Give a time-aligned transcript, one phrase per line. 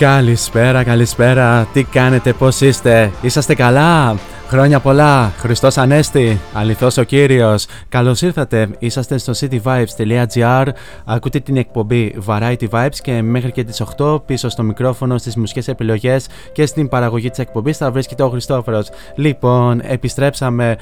[0.00, 1.68] Καλησπέρα, καλησπέρα.
[1.72, 4.16] Τι κάνετε, πώς είστε, είσαστε καλά;
[4.48, 7.66] Χρόνια πολλά, Χριστός Ανέστη, αληθώς ο Κύριος.
[7.88, 10.66] Καλώς ήρθατε, είσαστε στο cityvibes.gr,
[11.04, 15.68] ακούτε την εκπομπή Variety Vibes και μέχρι και τις 8 πίσω στο μικρόφωνο, στις μουσικές
[15.68, 18.88] επιλογές και στην παραγωγή της εκπομπής θα βρίσκεται ο Χριστόφορος.
[19.14, 20.76] Λοιπόν, επιστρέψαμε,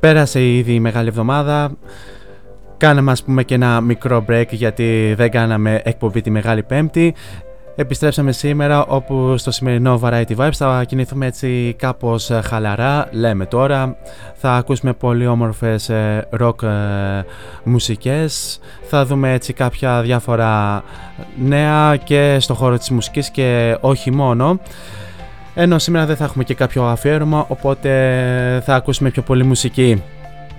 [0.00, 1.70] πέρασε ήδη η Μεγάλη Εβδομάδα,
[2.76, 7.14] Κάναμε ας πούμε και ένα μικρό break γιατί δεν κάναμε εκπομπή τη Μεγάλη Πέμπτη.
[7.76, 13.96] Επιστρέψαμε σήμερα όπου στο σημερινό Variety Vibes θα κινηθούμε έτσι κάπως ε, χαλαρά, λέμε τώρα.
[14.34, 16.68] Θα ακούσουμε πολύ όμορφες ε, rock ε,
[17.64, 18.60] μουσικές.
[18.88, 20.82] Θα δούμε έτσι κάποια διάφορα
[21.44, 24.60] νέα και στο χώρο της μουσικής και όχι μόνο.
[25.54, 30.02] Ενώ σήμερα δεν θα έχουμε και κάποιο αφιέρωμα, οπότε θα ακούσουμε πιο πολύ μουσική.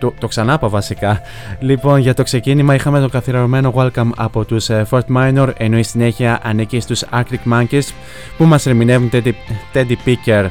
[0.02, 1.22] Το, το ξανάπα βασικά.
[1.60, 5.84] Λοιπόν, για το ξεκίνημα είχαμε το καθιερωμένο welcome από τους ε, Fort Minor, ενώ η
[5.84, 7.88] συνέχεια ανήκει στους Arctic Monkeys
[8.38, 9.32] που μας ερμηνεύουν Teddy,
[9.74, 10.46] Teddy Picker.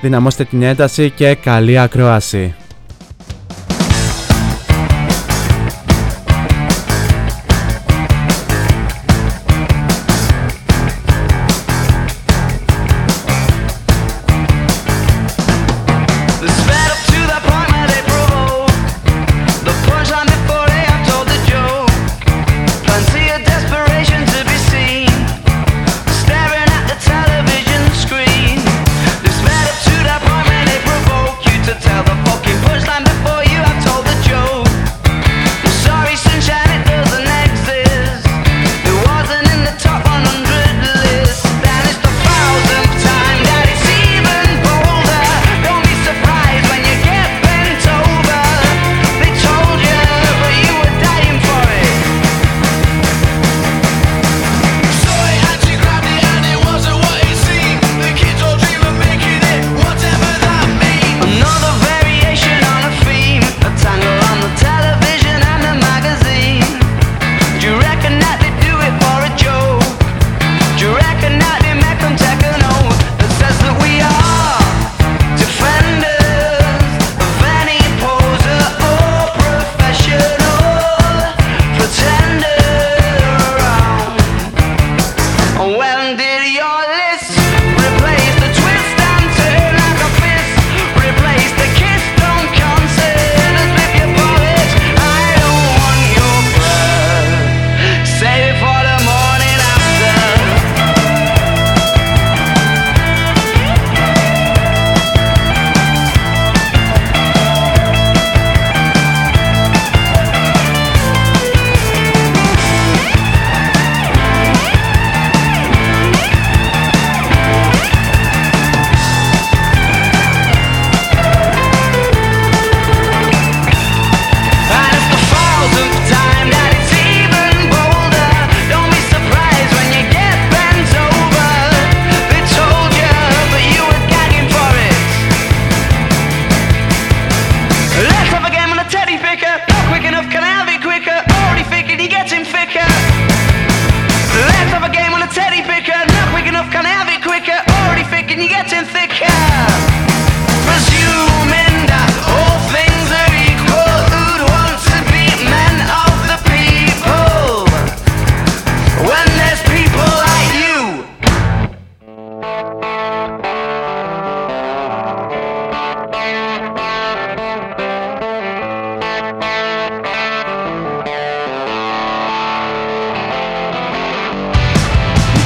[0.00, 2.54] Δυναμώστε την ένταση και καλή ακρόαση.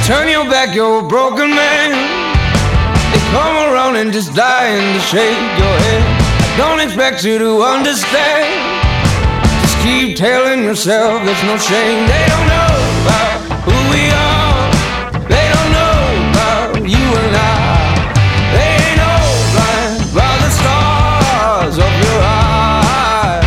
[0.07, 1.91] Turn your back, you're a broken man.
[3.11, 6.03] They come around and just dying to shake your head.
[6.39, 8.47] I don't expect you to understand.
[9.63, 12.07] Just keep telling yourself there's no shame.
[12.07, 12.73] They don't know
[13.03, 13.35] about
[13.67, 14.71] who we are.
[15.27, 15.99] They don't know
[16.31, 17.67] about you and I.
[18.55, 19.15] They ain't no
[19.51, 23.43] blind by the stars of your eyes.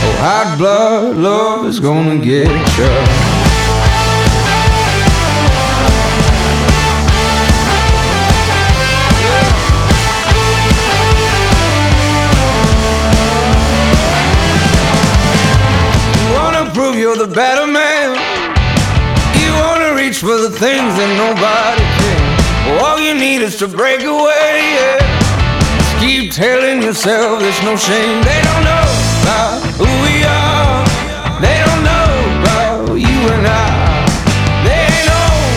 [0.00, 2.48] Oh, hot blood love is gonna get.
[2.48, 3.23] You
[17.34, 18.14] better man.
[19.42, 22.22] You wanna reach for the things that nobody can.
[22.78, 24.54] All you need is to break away.
[24.78, 25.02] Yeah.
[25.78, 28.22] Just keep telling yourself there's no shame.
[28.22, 28.86] They don't know
[29.22, 30.86] about who we are.
[31.42, 32.06] They don't know
[32.38, 33.66] about you and I.
[34.62, 35.10] They ain't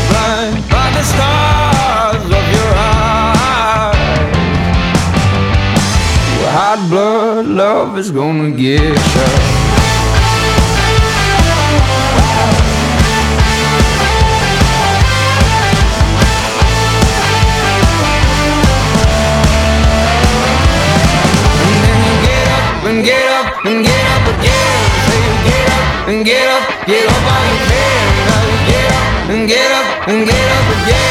[0.10, 3.94] blind by the stars of your eyes.
[6.58, 9.57] Hot blood love is gonna get you.
[26.88, 31.07] Get up on the bed, get up, and get up, and get up, again.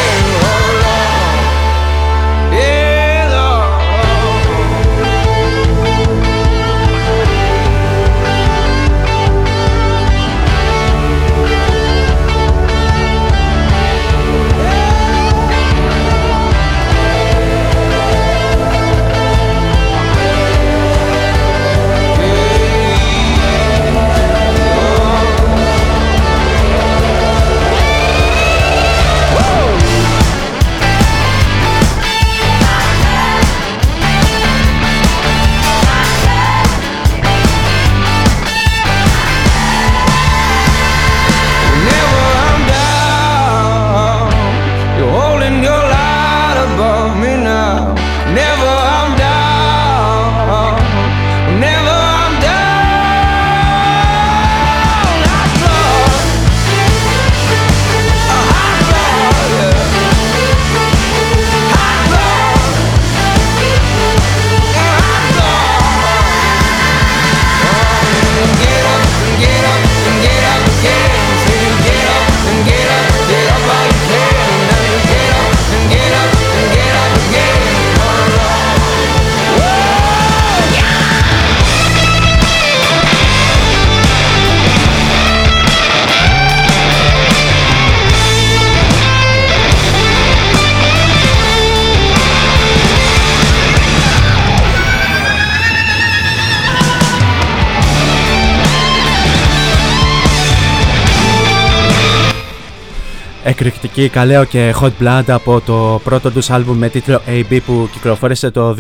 [103.98, 108.50] Εκρηκτική Καλέο και Hot Blood από το πρώτο τους άλμπουμ με τίτλο AB που κυκλοφόρησε
[108.50, 108.76] το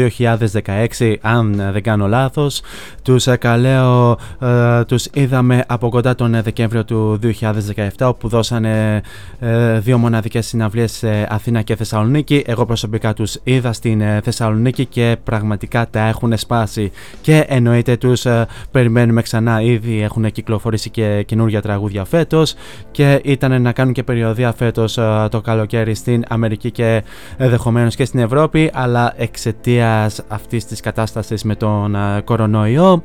[0.98, 2.62] 2016 αν δεν κάνω λάθος.
[3.02, 9.02] Τους ε, Καλέο ε, τους είδαμε από κοντά τον ε, Δεκέμβριο του 2017 όπου δώσανε
[9.38, 12.44] ε, δύο μοναδικές συναυλίες σε Αθήνα και Θεσσαλονίκη.
[12.46, 18.26] Εγώ προσωπικά τους είδα στην ε, Θεσσαλονίκη και πραγματικά τα έχουν σπάσει και εννοείται τους
[18.26, 22.54] ε, περιμένουμε ξανά ήδη έχουν κυκλοφορήσει και καινούργια τραγούδια φέτος
[22.90, 27.02] και ήταν να κάνουν και περιοδία φέτος ε, το καλοκαίρι στην Αμερική και
[27.36, 33.02] ενδεχομένως και στην Ευρώπη αλλά εξαιτίας αυτής της κατάστασης με τον ε, κορονοϊό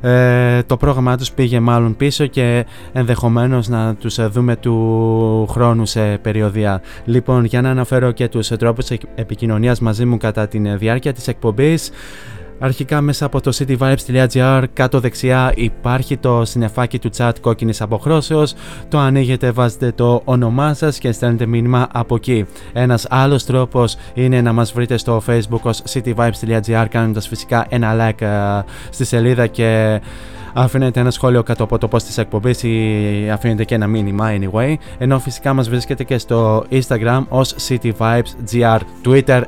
[0.00, 5.86] ε, το πρόγραμμά τους πήγε μάλλον πίσω και ενδεχομένως να τους ε, δούμε του χρόνου
[5.86, 6.80] σε περιοδία.
[7.04, 11.90] Λοιπόν, για να αναφέρω και τους τρόπους επικοινωνίας μαζί μου κατά τη διάρκεια της εκπομπής
[12.58, 18.54] Αρχικά μέσα από το cityvibes.gr κάτω δεξιά υπάρχει το συνεφάκι του chat κόκκινης αποχρώσεως
[18.88, 22.46] το ανοίγετε, βάζετε το όνομά σας και στέλνετε μήνυμα από εκεί.
[22.72, 28.22] Ένας άλλος τρόπος είναι να μας βρείτε στο facebook ως cityvibes.gr κάνοντας φυσικά ένα like
[28.22, 30.00] ε, στη σελίδα και
[30.54, 34.74] αφήνετε ένα σχόλιο κάτω από το post της εκπομπής ή αφήνετε και ένα μήνυμα anyway
[34.98, 39.42] ενώ φυσικά μας βρίσκεται και στο instagram ως cityvibesgr twitter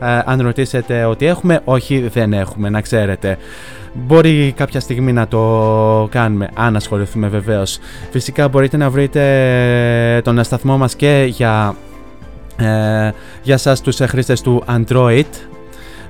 [0.00, 3.38] ε, αν ρωτήσετε ότι έχουμε, όχι δεν έχουμε, να ξέρετε.
[3.92, 7.78] Μπορεί κάποια στιγμή να το κάνουμε, αν ασχοληθούμε βεβαίως.
[8.10, 11.74] Φυσικά μπορείτε να βρείτε τον σταθμό μας και για,
[12.56, 13.10] ε,
[13.42, 15.24] για σας τους χρήστες του Android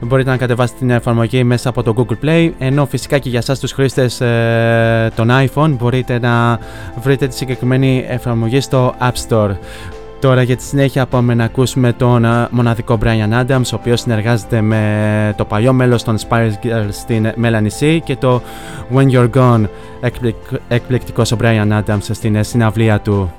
[0.00, 3.58] μπορείτε να κατεβάσετε την εφαρμογή μέσα από το Google Play ενώ φυσικά και για εσάς
[3.58, 6.58] τους χρήστες ε, των iPhone μπορείτε να
[7.00, 9.56] βρείτε τη συγκεκριμένη εφαρμογή στο App Store.
[10.20, 15.34] Τώρα για τη συνέχεια πάμε να ακούσουμε τον μοναδικό Brian Adams ο οποίος συνεργάζεται με
[15.36, 18.42] το παλιό μέλος των Spice Girls στην Melanie C και το
[18.94, 19.64] When You're Gone
[20.68, 23.32] εκπληκτικός ο Brian Adams στην συναυλία του.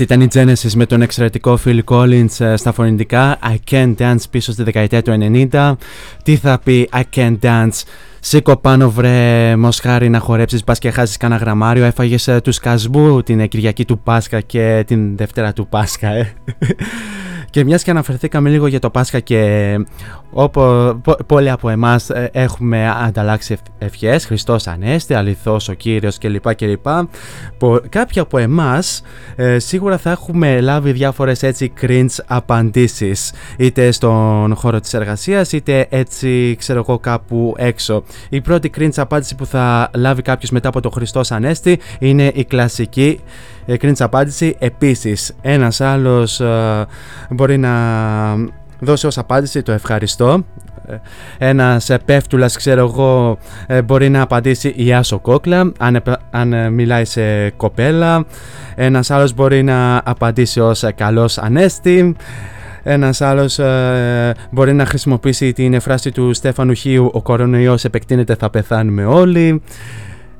[0.00, 3.38] Αυτή ήταν η Genesis με τον εξαιρετικό Phil Collins ε, στα φωνητικά.
[3.42, 5.18] I Can't Dance πίσω στη δεκαετία του
[5.52, 5.72] 90
[6.22, 7.82] Τι θα πει I Can't Dance;
[8.20, 11.84] Σήκω πάνω βρε μοσχάρι να χορέψεις Πας και χάσεις κανένα γραμμάριο.
[11.84, 16.32] Έφαγες ε, τους σκασμού την ε, Κυριακή του Πάσχα Και την Δευτέρα του Πάσχα ε.
[17.50, 19.74] Και μιας και αναφερθήκαμε λίγο για το Πάσχα και
[20.30, 20.62] όπου
[21.26, 26.54] πολλοί από εμάς ε, έχουμε ανταλλάξει ευ- ευχές, Χριστός Ανέστη, αληθώς ο Κύριος κλπ.
[26.54, 26.86] κλπ.
[27.58, 29.02] Πο- Κάποιοι από εμάς
[29.36, 35.86] ε, σίγουρα θα έχουμε λάβει διάφορες έτσι cringe απαντήσεις είτε στον χώρο της εργασίας είτε
[35.90, 38.02] έτσι ξέρω εγώ κάπου έξω.
[38.28, 42.44] Η πρώτη cringe απάντηση που θα λάβει κάποιος μετά από το Χριστός Ανέστη είναι η
[42.44, 43.20] κλασική
[43.59, 44.56] ε, cringe απάντηση.
[44.58, 46.86] Επίσης ένας άλλος ε,
[47.30, 47.70] μπορεί να
[48.78, 50.44] δώσει ως απάντηση το ευχαριστώ.
[50.86, 56.20] Ε, Ένας ε, πέφτουλας ξέρω εγώ ε, μπορεί να απαντήσει Γεια σου κόκλα αν, επ-
[56.30, 58.24] αν ε, μιλάει σε κοπέλα.
[58.74, 62.16] Ένας άλλος μπορεί να απαντήσει ως ε, καλός ανέστη.
[62.82, 68.50] Ένας άλλος ε, μπορεί να χρησιμοποιήσει την φράση του Στέφανου Χίου «Ο κορονοϊός επεκτείνεται, θα
[68.50, 69.62] πεθάνουμε όλοι».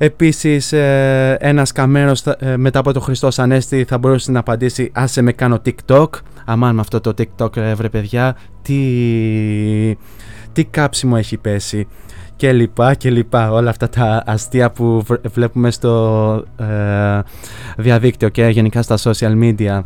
[0.03, 4.91] Επίσης ε, ένας καμένος θα- ε, μετά από το Χριστός Ανέστη θα μπορούσε να απαντήσει
[4.95, 6.07] «Άσε με κάνω TikTok».
[6.45, 8.79] Αμάν με αυτό το TikTok ρε, βρε παιδιά, τι,
[10.53, 11.87] τι κάψιμο έχει πέσει.
[12.37, 16.65] Και λοιπά και λοιπά όλα αυτά τα αστεία που βρ- βλέπουμε στο ε,
[17.77, 19.83] διαδίκτυο και γενικά στα social media.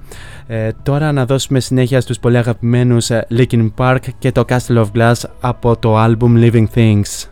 [0.47, 4.87] Ε, τώρα να δώσουμε συνέχεια στους πολύ αγαπημένους ε, Linkin Park και το Castle of
[4.97, 7.29] Glass από το album Living Things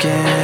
[0.00, 0.39] skin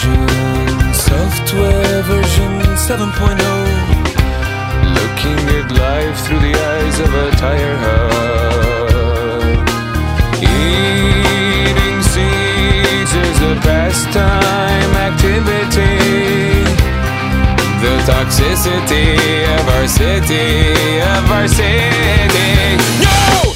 [0.00, 3.38] version, software version 7.0.
[4.96, 8.08] Looking at life through the eyes of a tire hub.
[10.42, 15.98] Eating seeds is a pastime activity.
[17.80, 19.18] The toxicity
[19.58, 22.76] of our city, of our city.
[23.02, 23.49] No!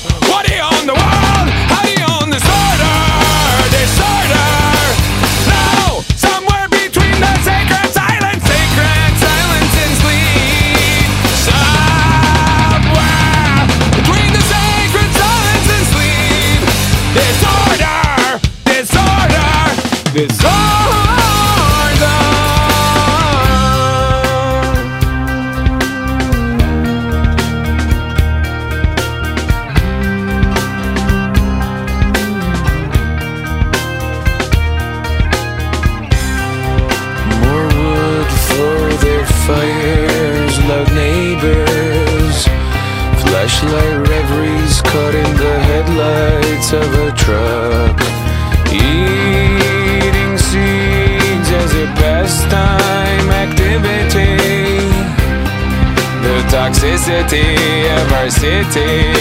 [58.74, 59.13] say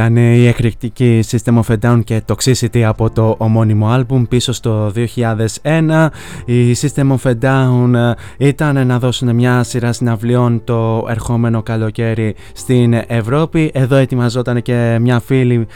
[0.00, 4.92] ήταν η εκρηκτική System of a Down και Toxicity από το ομώνυμο άλμπουμ πίσω στο
[5.62, 6.08] 2001.
[6.44, 12.94] Η System of a Down ήταν να δώσουν μια σειρά συναυλιών το ερχόμενο καλοκαίρι στην
[13.06, 13.70] Ευρώπη.
[13.74, 15.66] Εδώ ετοιμαζόταν και μια φίλη ε,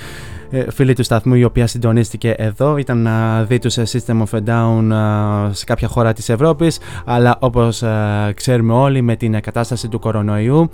[0.70, 4.90] φίλη του σταθμού η οποία συντονίστηκε εδώ ήταν να δει τους System of a Down
[4.90, 9.98] ε, σε κάποια χώρα της Ευρώπης αλλά όπως ε, ξέρουμε όλοι με την κατάσταση του
[9.98, 10.70] κορονοϊού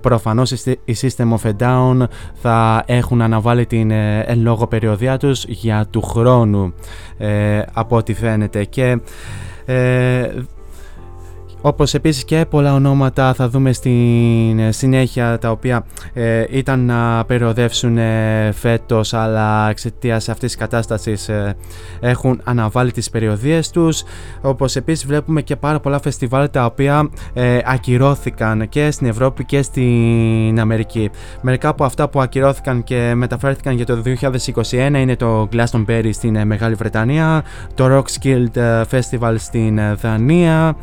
[0.00, 0.50] προφανώς
[0.84, 6.02] η System of a Down θα έχουν αναβάλει την εν λόγω περιοδία τους για του
[6.02, 6.74] χρόνου
[7.72, 8.64] από ό,τι φαίνεται.
[8.64, 8.98] Και
[11.62, 17.24] όπως επίσης και πολλά ονόματα θα δούμε στην ε, συνέχεια τα οποία ε, ήταν να
[17.24, 21.56] περιοδεύσουν ε, φέτος αλλά εξαιτίας αυτής της κατάστασης ε,
[22.00, 24.02] έχουν αναβάλει τις περιοδίες τους
[24.40, 27.10] όπως επίσης βλέπουμε και πάρα πολλά φεστιβάλ τα οποία
[27.64, 31.10] ακυρώθηκαν και στην Ευρώπη και στην Αμερική.
[31.40, 34.02] Μερικά από αυτά που ακυρώθηκαν και μεταφέρθηκαν για το
[34.70, 37.42] 2021 είναι το Glastonbury στην Μεγάλη Βρετανία,
[37.74, 38.46] το Rockskill
[38.90, 40.76] Festival στην Δανία,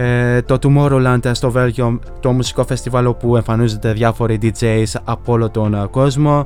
[0.00, 5.74] ε, το Tomorrowland στο Βέλγιο, το μουσικό φεστιβάλ όπου εμφανίζονται διάφοροι DJs από όλο τον
[5.74, 6.44] ε, κόσμο,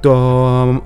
[0.00, 0.82] το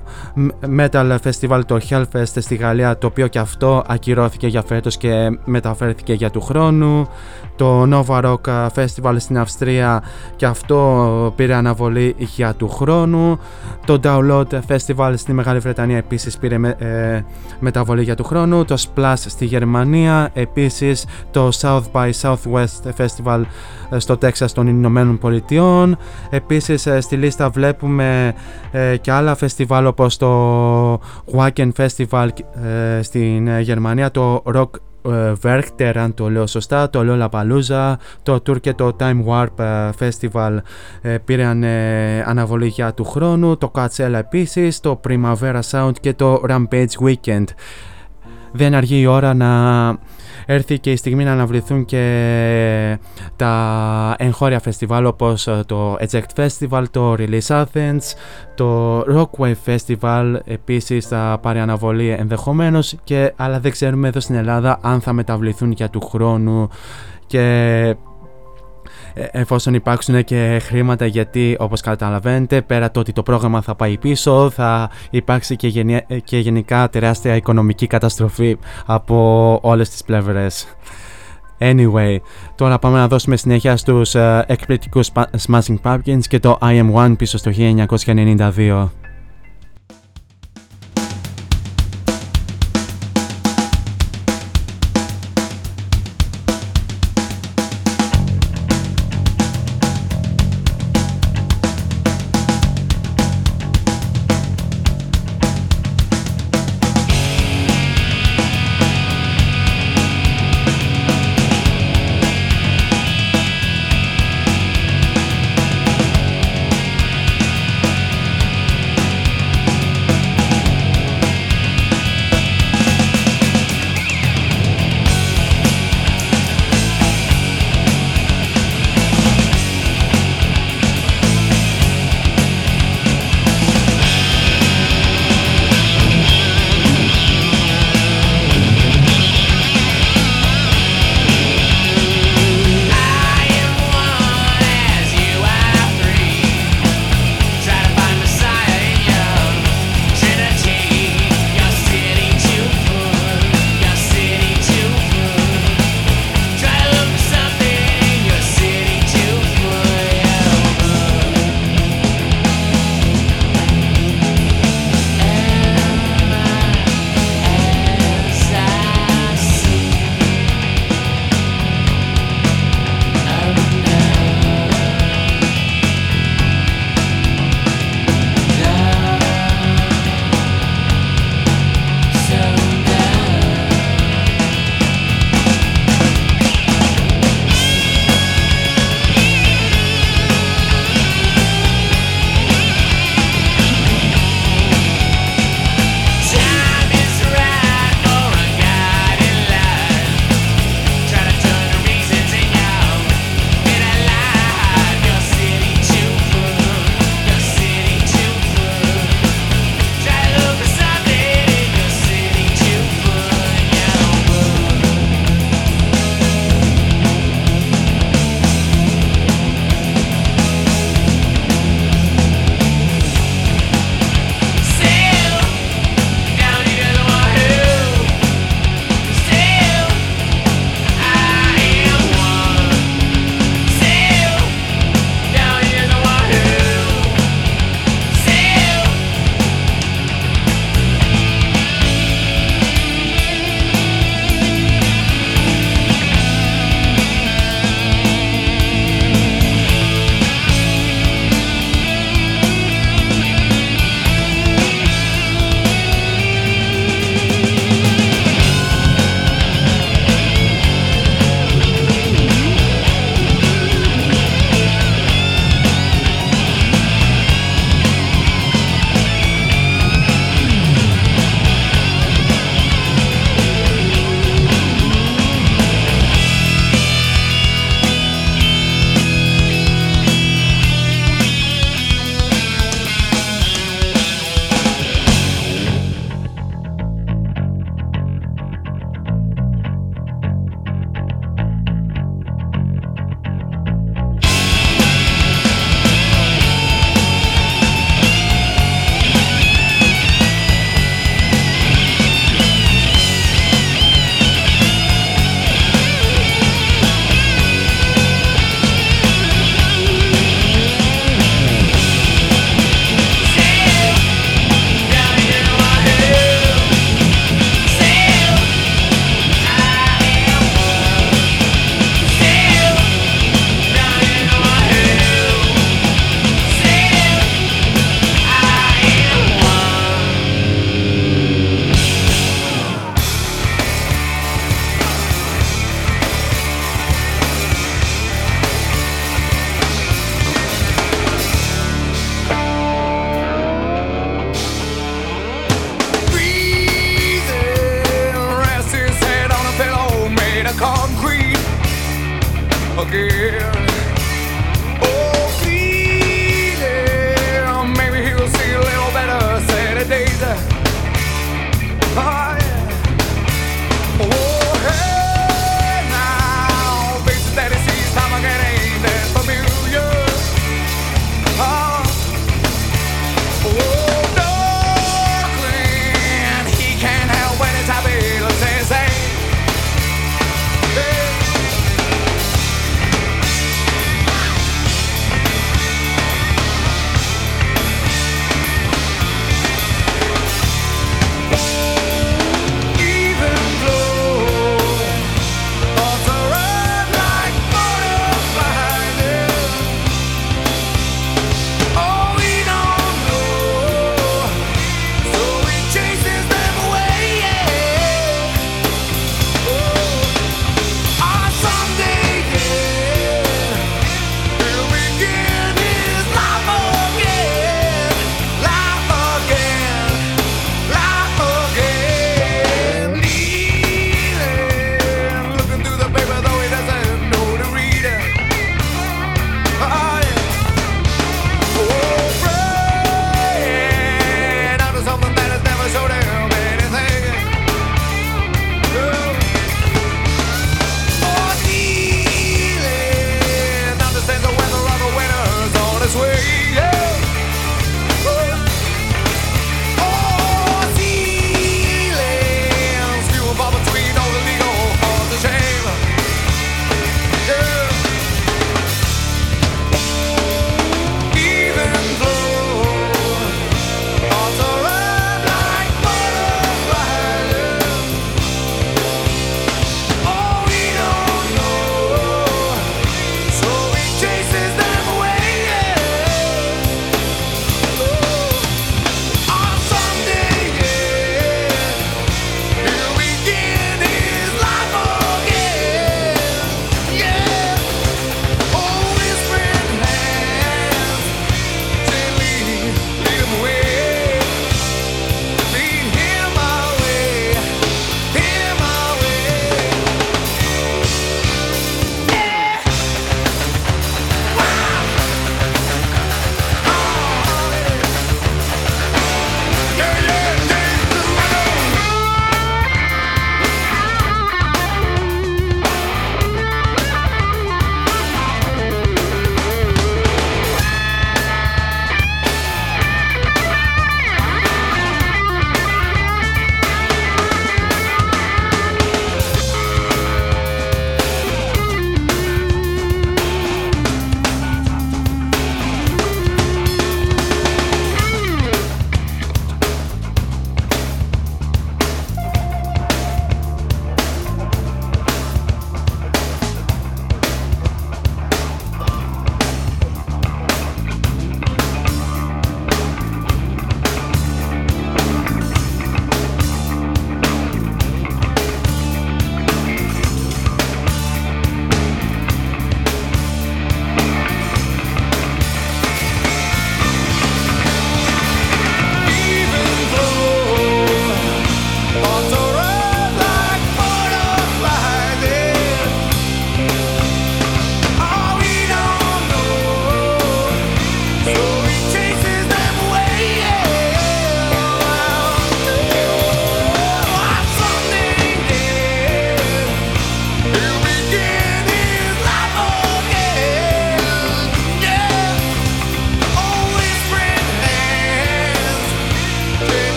[0.77, 6.13] Metal Festival, το Hellfest στη Γαλλία, το οποίο και αυτό ακυρώθηκε για φέτος και μεταφέρθηκε
[6.13, 7.07] για του χρόνου,
[7.55, 10.03] το Nova Rock Festival στην Αυστρία
[10.35, 13.39] και αυτό πήρε αναβολή για του χρόνου,
[13.85, 17.23] το Download Festival στη Μεγάλη Βρετανία επίσης πήρε ε,
[17.59, 23.41] μεταβολή για του χρόνου, το Splash στη Γερμανία, επίσης το South by Southwest Festival
[23.89, 25.97] ε, στο Τέξας των Ηνωμένων Πολιτειών.
[26.29, 28.33] Επίσης ε, στη λίστα βλέπουμε
[28.71, 30.93] ε, και άλλα φεστιβάλ όπως το
[31.35, 32.27] Wacken Festival
[33.01, 34.69] στην Γερμανία, το Rock
[35.43, 37.93] Werchter αν το λέω σωστά, το Lollapalooza,
[38.23, 40.57] το Tour και το Time Warp Festival
[41.25, 41.63] πήραν
[42.25, 47.45] αναβολή για του χρόνου, το Coachella επίσης, το Primavera Sound και το Rampage Weekend.
[48.51, 49.49] Δεν αργεί η ώρα να
[50.47, 52.97] έρθει και η στιγμή να αναβληθούν και
[53.35, 58.01] τα εγχώρια φεστιβάλ όπως ε, το Eject Festival, το Release Athens,
[58.55, 64.79] το Rockwave Festival επίσης θα πάρει αναβολή ενδεχομένως και αλλά δεν ξέρουμε εδώ στην Ελλάδα
[64.81, 66.69] αν θα μεταβληθούν για του χρόνου.
[67.27, 67.93] Και ε,
[69.31, 74.49] εφόσον υπάρξουν και χρήματα γιατί όπως καταλαβαίνετε πέρα το ότι το πρόγραμμα θα πάει πίσω
[74.49, 80.67] θα υπάρξει και, και γενικά τεράστια οικονομική καταστροφή από όλες τις πλευρές.
[81.59, 82.17] Anyway,
[82.55, 85.11] τώρα πάμε να δώσουμε συνέχεια στους uh, εκπληκτικούς
[85.47, 88.87] Smashing Pumpkins και το I Am One πίσω στο 1992.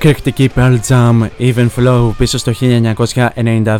[0.00, 2.52] Εκρηκτική Pearl Jam Even Flow πίσω στο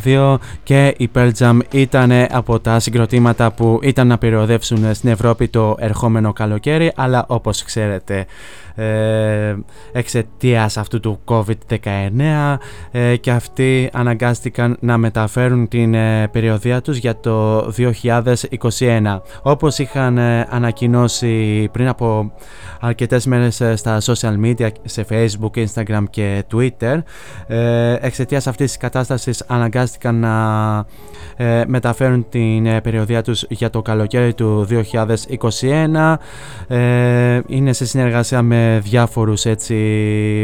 [0.04, 5.48] 1992 και η Pearl Jam ήταν από τα συγκροτήματα που ήταν να περιοδεύσουν στην Ευρώπη
[5.48, 8.26] το ερχόμενο καλοκαίρι αλλά όπως ξέρετε
[8.78, 9.56] ε,
[9.92, 12.56] εξαιτίας αυτού του COVID-19
[12.90, 20.18] ε, και αυτοί αναγκάστηκαν να μεταφέρουν την ε, περιοδία τους για το 2021 όπως είχαν
[20.18, 22.32] ε, ανακοινώσει πριν από
[22.80, 27.02] αρκετές μέρες ε, στα social media, σε facebook, instagram και twitter
[27.46, 30.36] ε, εξαιτίας αυτής της κατάστασης αναγκάστηκαν να
[31.36, 34.66] ε, μεταφέρουν την ε, περιοδία τους για το καλοκαίρι του
[35.60, 36.14] 2021
[36.68, 39.76] ε, είναι σε συνεργασία με διάφορους έτσι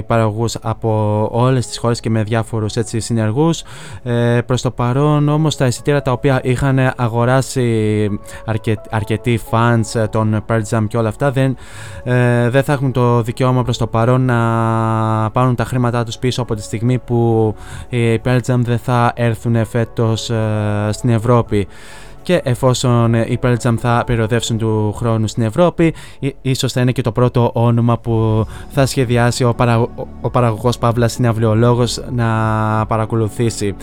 [0.07, 3.63] παραγωγούς από όλες τις χώρες και με διάφορους έτσι συνεργούς.
[4.03, 8.09] Ε, προς το παρόν όμως τα εισιτήρια τα οποία είχαν αγοράσει
[8.45, 11.57] αρκε, αρκετοί fans των Pearl Jam και όλα αυτά δεν,
[12.05, 16.43] ε, δεν θα έχουν το δικαίωμα προς το παρόν να πάρουν τα χρήματά τους πίσω
[16.43, 17.55] από τη στιγμή που
[17.89, 20.31] οι Pearl Jam δεν θα έρθουν φέτος
[20.91, 21.67] στην Ευρώπη
[22.25, 25.95] και εφόσον οι Pearl Jam θα περιοδεύσουν του χρόνου στην Ευρώπη
[26.43, 29.81] ίσως θα είναι και το πρώτο όνομα που θα σχεδιάσει ο, παρα...
[30.21, 32.27] ο παραγωγός Παύλας Συναυλιολόγος να
[32.87, 33.75] παρακολουθήσει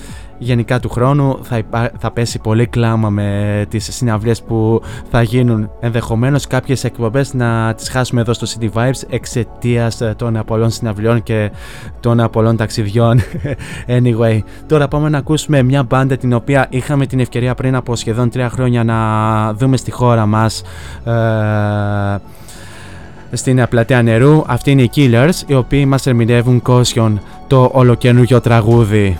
[0.43, 1.61] γενικά του χρόνου θα,
[1.99, 7.89] θα πέσει πολύ κλάμα με τις συναυλίες που θα γίνουν ενδεχομένως κάποιες εκπομπές να τις
[7.89, 11.51] χάσουμε εδώ στο City Vibes εξαιτίας των πολλών συναυλιών και
[11.99, 13.19] των πολλών ταξιδιών
[13.97, 18.29] anyway τώρα πάμε να ακούσουμε μια μπάντα την οποία είχαμε την ευκαιρία πριν από σχεδόν
[18.29, 20.61] τρία χρόνια να δούμε στη χώρα μας
[21.03, 21.11] ε,
[23.31, 24.43] στην πλατεία νερού.
[24.47, 27.13] Αυτοί είναι οι Killers, οι οποίοι μας ερμηνεύουν Caution,
[27.47, 29.19] το ολοκαινούργιο τραγούδι.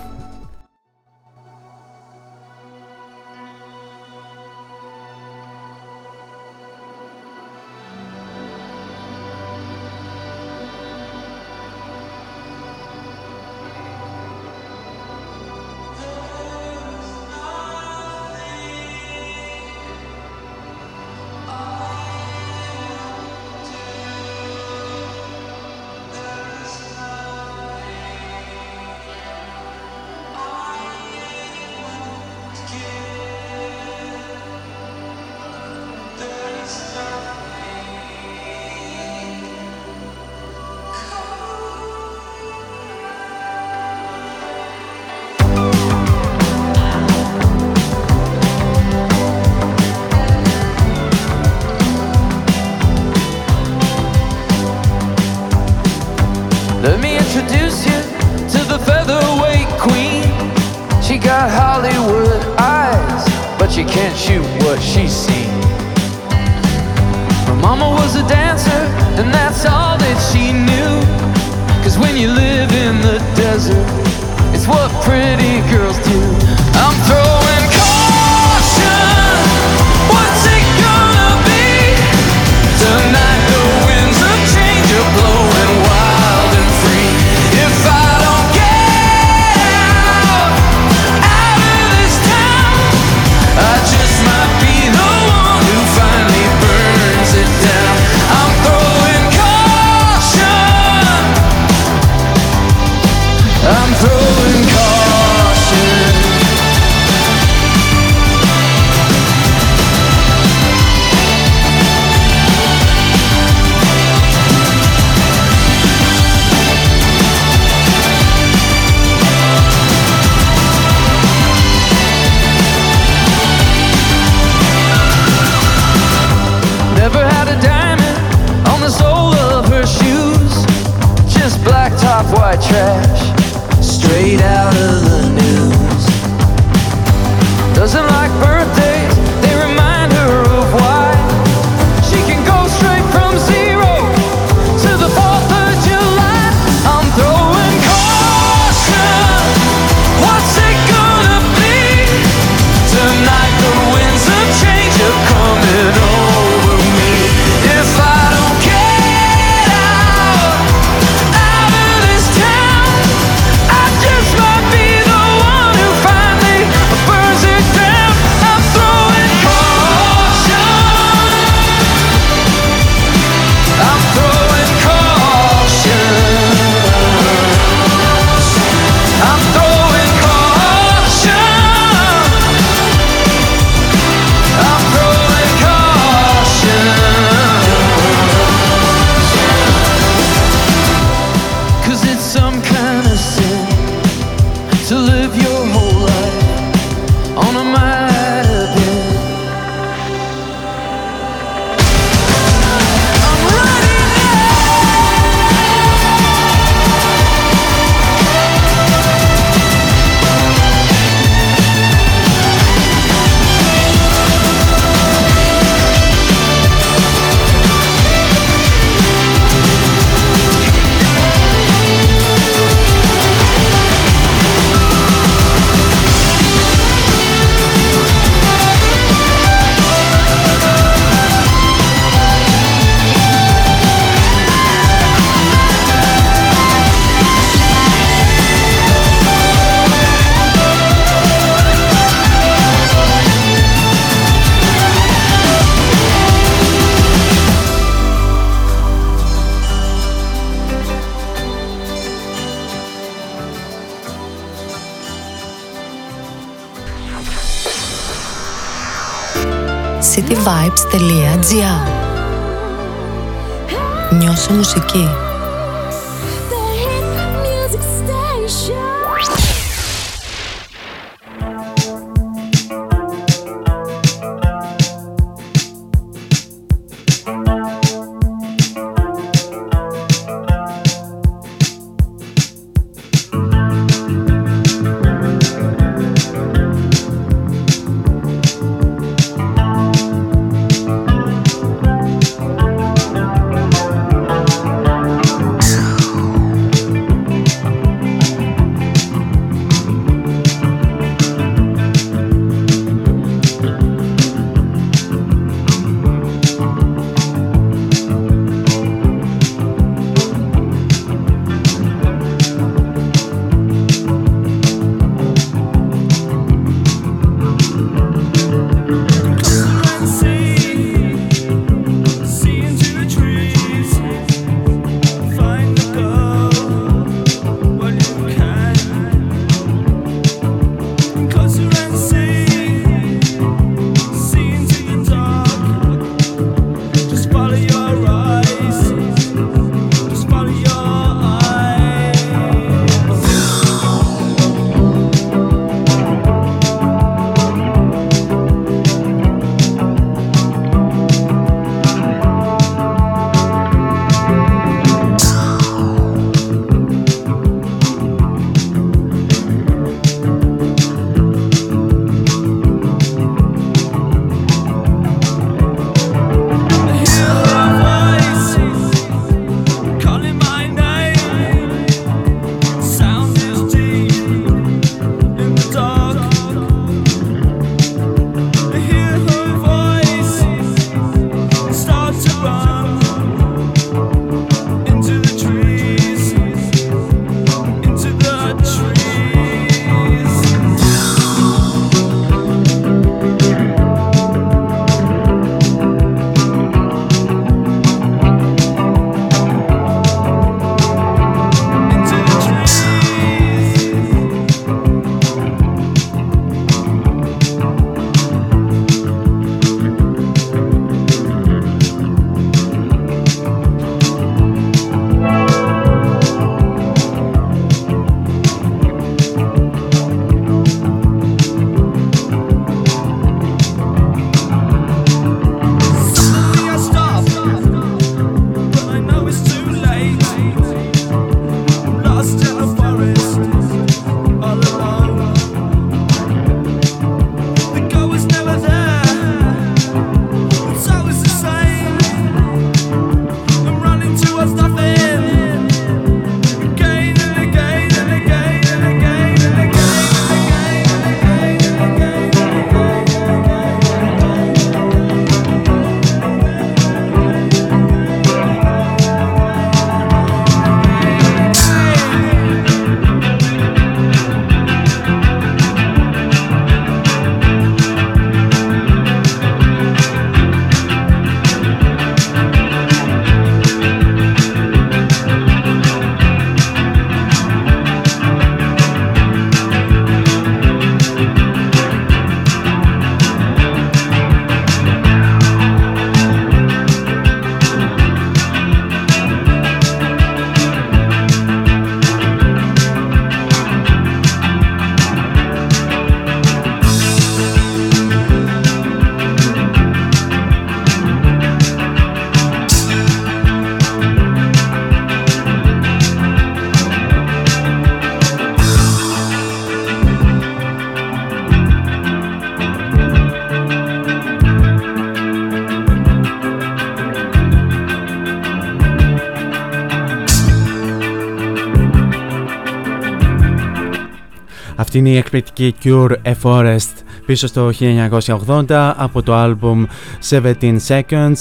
[524.93, 526.91] Αυτή είναι η εκπληκτική Cure A Forest
[527.25, 529.85] πίσω στο 1980 από το άλμπουμ
[530.29, 531.33] 17 Seconds.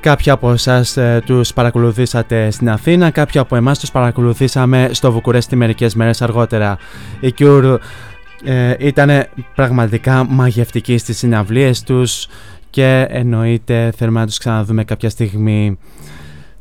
[0.00, 5.56] Κάποιοι από εσάς ε, τους παρακολουθήσατε στην Αθήνα, κάποιοι από εμάς τους παρακολουθήσαμε στο Βουκουρέστι
[5.56, 6.78] μερικές μέρες αργότερα.
[7.20, 7.76] Η Cure
[8.44, 12.28] ε, ήταν πραγματικά μαγευτική στις συναυλίες τους
[12.70, 15.78] και εννοείται θέλουμε να τους ξαναδούμε κάποια στιγμή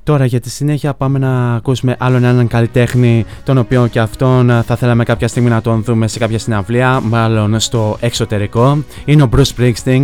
[0.03, 4.61] Τώρα για τη συνέχεια πάμε να ακούσουμε άλλον έναν καλλιτέχνη τον οποίο και αυτόν ε,
[4.61, 8.83] θα θέλαμε κάποια στιγμή να τον δούμε σε κάποια συναυλία μάλλον στο εξωτερικό.
[9.05, 10.03] Είναι ο Bruce Springsteen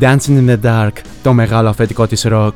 [0.00, 2.52] Dancing in the Dark το μεγάλο αφεντικό της rock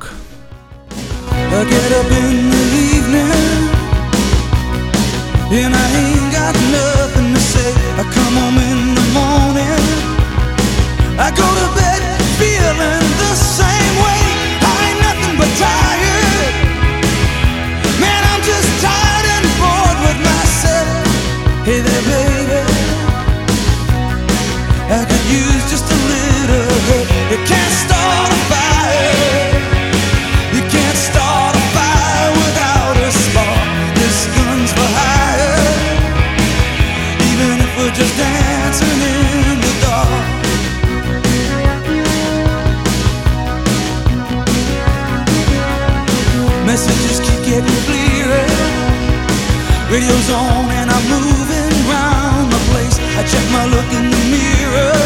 [53.30, 54.98] Check my look in the mirror.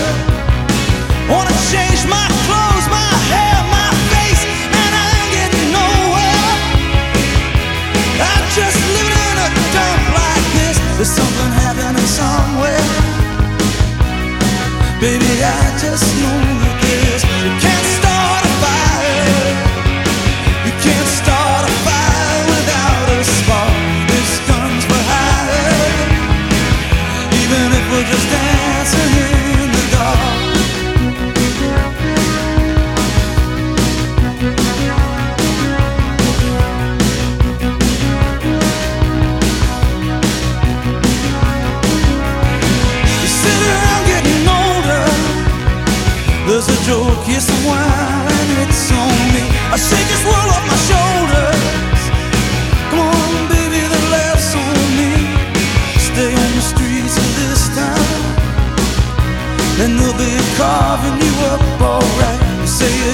[1.28, 4.42] Wanna change my clothes, my hair, my face,
[4.80, 6.48] and I ain't getting nowhere.
[8.18, 10.76] I'm just living in a dump like this.
[10.96, 12.88] There's something happening somewhere.
[14.98, 16.75] Baby, I just know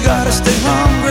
[0.03, 1.02] gotta stay home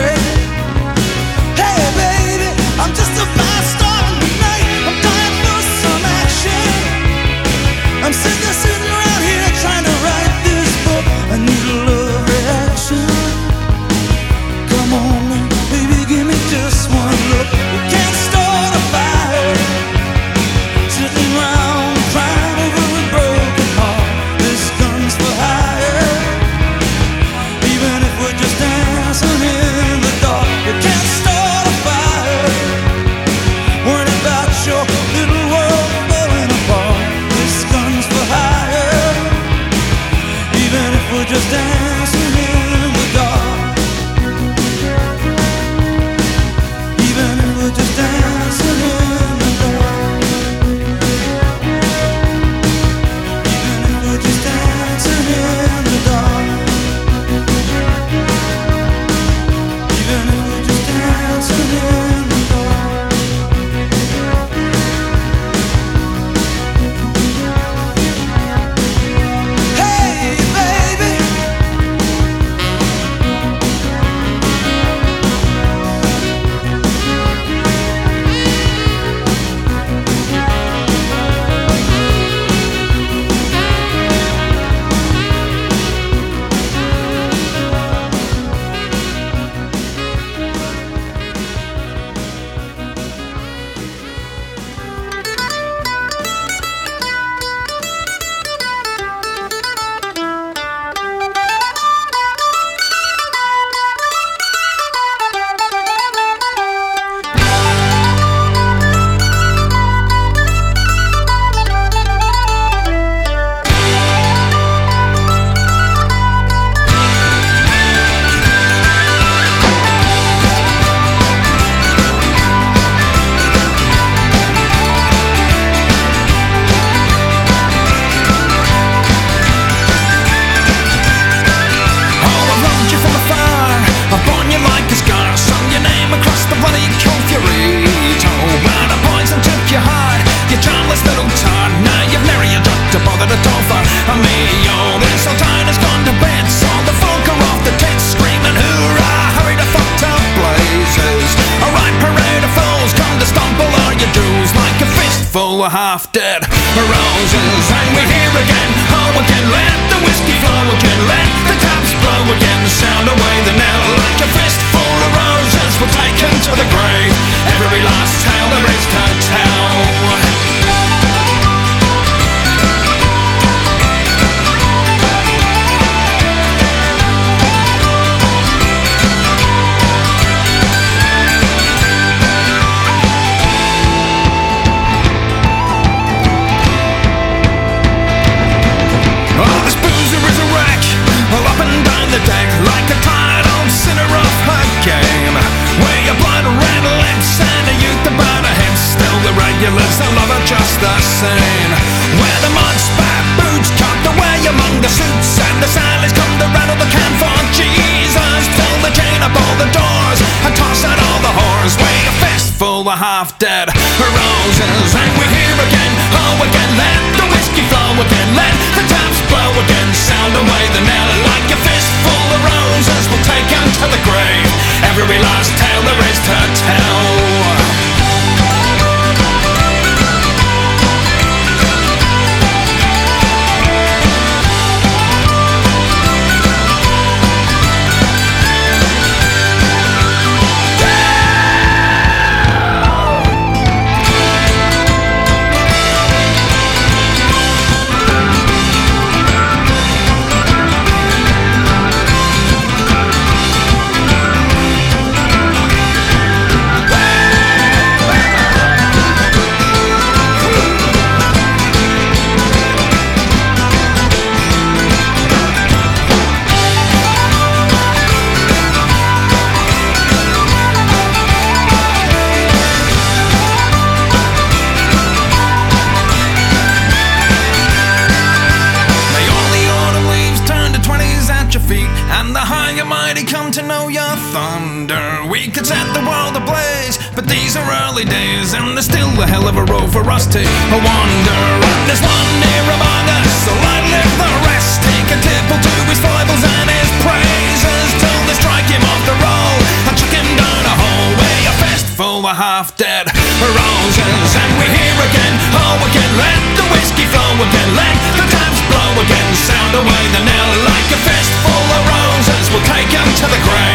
[309.72, 312.50] Sound away the nail like a fistful of roses.
[312.50, 313.71] We'll take 'em to the grave.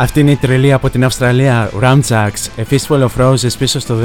[0.00, 3.96] Αυτή είναι η τρελή από την Αυστραλία Ramjacks, A Fistful of Roses πίσω στο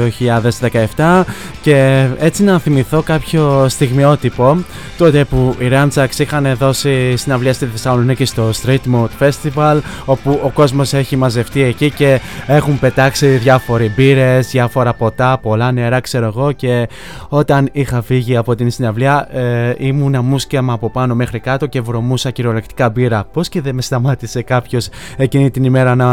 [0.96, 1.22] 2017
[1.62, 4.64] και έτσι να θυμηθώ κάποιο στιγμιότυπο
[4.96, 10.50] τότε που οι Ramjacks είχαν δώσει συναυλία στη Θεσσαλονίκη στο Street Mode Festival όπου ο
[10.50, 16.52] κόσμος έχει μαζευτεί εκεί και έχουν πετάξει διάφοροι μπύρες, διάφορα ποτά, πολλά νερά ξέρω εγώ
[16.52, 16.88] και
[17.28, 22.30] όταν είχα φύγει από την συναυλία ε, ήμουνα μουσκιαμα από πάνω μέχρι κάτω και βρωμούσα
[22.30, 23.24] κυριολεκτικά μπύρα.
[23.32, 26.06] Πώς και δεν με σταμάτησε κάποιος εκείνη την ημέρα να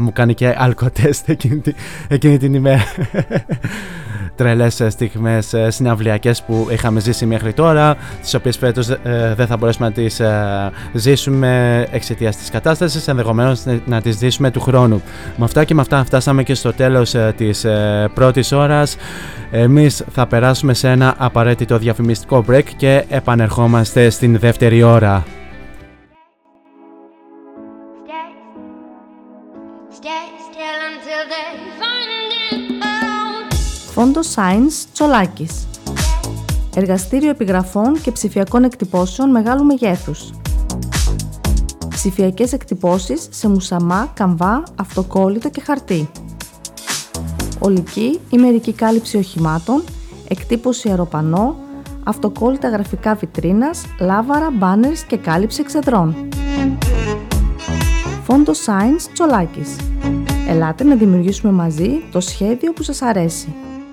[0.00, 1.74] μου κάνει και αλκοτέστ εκείνη, τη-
[2.08, 2.82] εκείνη την ημέρα.
[4.36, 9.46] Τρελές ε, στιγμές ε, συναυλιακές που είχαμε ζήσει μέχρι τώρα, τις οποίες φέτος ε, δεν
[9.46, 14.60] θα μπορέσουμε να τις ε, ζήσουμε εξαιτίας της κατάστασης, ενδεχομένως να- να τις ζήσουμε του
[14.60, 15.02] χρόνου.
[15.36, 18.96] Με αυτά και με αυτά φτάσαμε και στο τέλος ε, της ε, πρώτης ώρας.
[19.50, 25.24] Εμείς θα περάσουμε σε ένα απαραίτητο διαφημιστικό break και επανερχόμαστε στην δεύτερη ώρα.
[30.00, 31.48] Stay still until they
[31.80, 33.54] find it out.
[33.94, 35.66] Φόντο Science Τσολάκης.
[36.80, 40.30] Εργαστήριο επιγραφών και ψηφιακών εκτυπώσεων μεγάλου μεγέθους.
[41.88, 46.10] Ψηφιακές εκτυπώσεις σε μουσαμά, καμβά, αυτοκόλλητο και χαρτί.
[47.58, 49.82] Ολική ή μερική κάλυψη οχημάτων,
[50.28, 51.56] εκτύπωση αεροπανό,
[52.04, 56.28] αυτοκόλλητα γραφικά βιτρίνας, λάβαρα, μπάνερς και κάλυψη εξεδρών.
[58.22, 59.76] Φόντο Science Τσολάκης.
[60.48, 63.54] Ελάτε να δημιουργήσουμε μαζί το σχέδιο που σας αρέσει.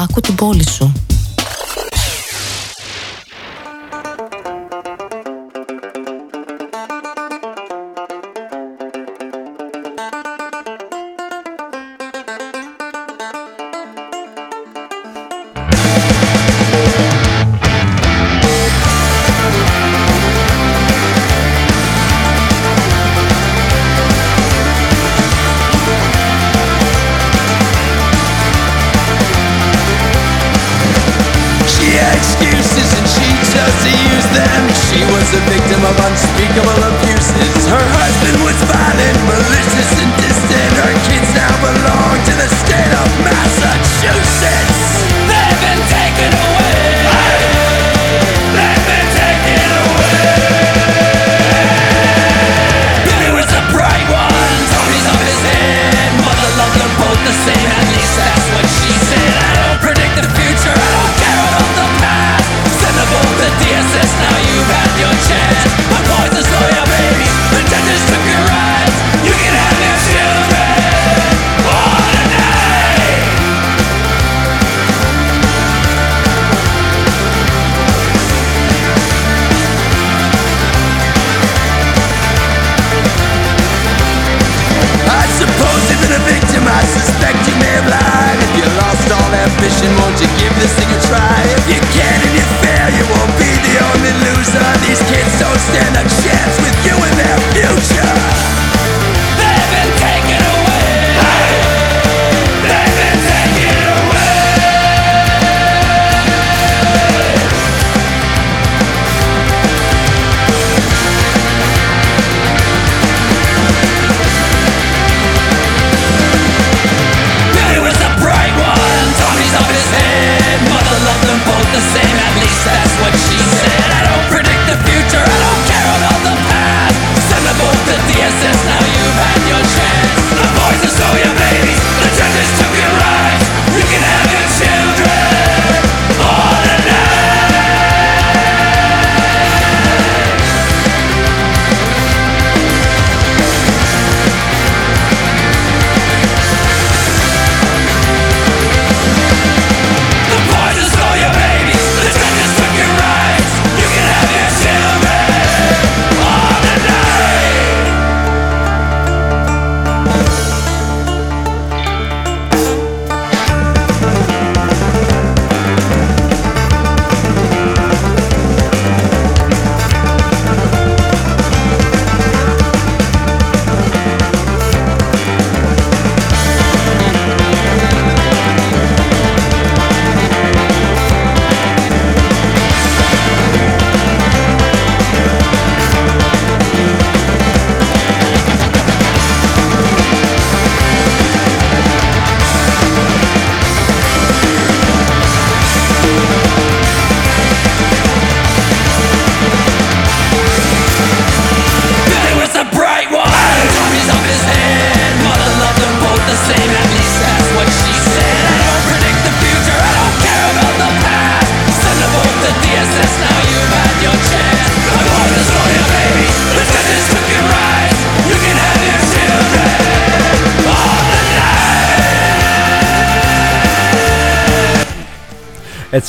[0.00, 1.07] Άκου την πόλη σου.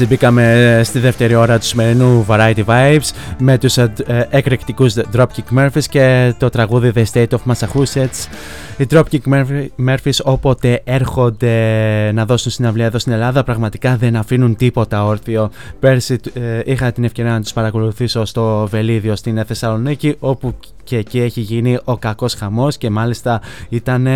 [0.01, 3.93] έτσι μπήκαμε ε, στη δεύτερη ώρα του σημερινού Variety Vibes με τους ε,
[5.13, 8.27] Dropkick Murphys και το τραγούδι The State of Massachusetts.
[8.77, 9.49] Οι Dropkick
[9.87, 11.53] Murphys όποτε έρχονται
[12.13, 15.49] να δώσουν συναυλία εδώ στην Ελλάδα πραγματικά δεν αφήνουν τίποτα όρθιο.
[15.79, 21.19] Πέρσι ε, είχα την ευκαιρία να τους παρακολουθήσω στο Βελίδιο στην Θεσσαλονίκη όπου και εκεί
[21.19, 24.07] έχει γίνει ο κακός χαμός και μάλιστα ήταν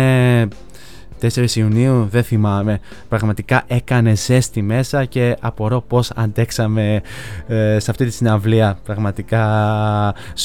[1.20, 2.80] 4 Ιουνίου, δεν θυμάμαι.
[3.08, 7.00] Πραγματικά έκανε ζέστη μέσα και απορώ πώς αντέξαμε
[7.46, 8.78] ε, σε αυτή τη συναυλία.
[8.84, 9.44] Πραγματικά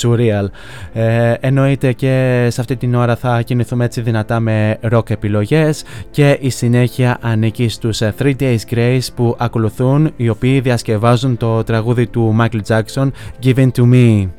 [0.02, 0.46] surreal.
[0.94, 6.38] Ε, εννοείται και σε αυτή την ώρα θα κινηθούμε έτσι δυνατά με ροκ επιλογές και
[6.42, 12.08] η συνέχεια ανήκει στους ε, 3 Days Grace που ακολουθούν οι οποίοι διασκευάζουν το τραγούδι
[12.08, 13.10] του Michael Jackson
[13.44, 14.39] Given To Me.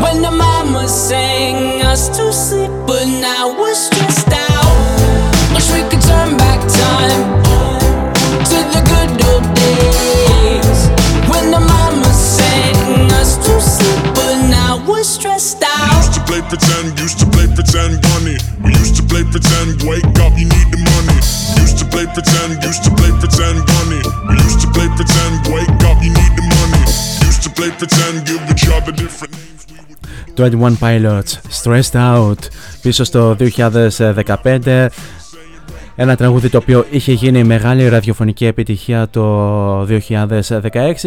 [0.00, 5.54] when the mama sang us to sleep, but now we're stressed out.
[5.54, 7.22] Wish we could turn back time
[8.48, 10.80] to the good old days
[11.28, 15.92] when the mama sang us to sleep, but now we're stressed out.
[16.00, 18.36] Used to play pretend, used to play pretend bunny.
[18.64, 21.18] We used to play pretend, wake up, you need the money.
[21.60, 24.00] Used to play pretend, used to play pretend bunny.
[24.32, 26.82] We used to play pretend, wake up, you need the money.
[27.28, 29.59] Used to play pretend, give each other different names.
[30.36, 32.38] 21 Pilots, Stressed Out,
[32.82, 33.36] πίσω στο
[34.42, 34.86] 2015.
[35.96, 39.88] Ένα τραγούδι το οποίο είχε γίνει μεγάλη ραδιοφωνική επιτυχία το 2016